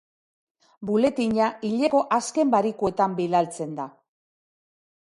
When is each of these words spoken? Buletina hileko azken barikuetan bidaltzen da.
Buletina 0.89 1.49
hileko 1.69 2.01
azken 2.19 2.55
barikuetan 2.57 3.15
bidaltzen 3.21 3.79
da. 3.83 3.89